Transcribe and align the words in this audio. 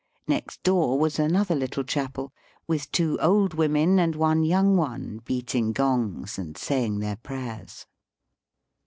Next 0.27 0.63
door 0.63 0.97
was 0.97 1.19
another 1.19 1.53
little 1.53 1.83
chapel 1.83 2.33
with 2.65 2.91
two 2.91 3.19
old 3.21 3.53
women 3.53 3.99
and 3.99 4.15
one 4.15 4.43
young 4.43 4.75
one 4.75 5.21
beat 5.25 5.53
ing 5.53 5.73
gongs 5.73 6.39
and 6.39 6.57
saying 6.57 6.97
their 7.01 7.17
prayers. 7.17 7.85